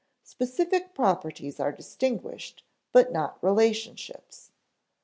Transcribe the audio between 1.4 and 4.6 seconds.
are distinguished, but not relationships.